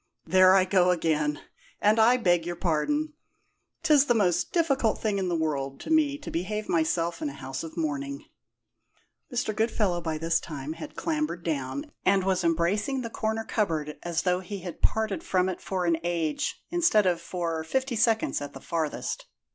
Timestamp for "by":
10.01-10.17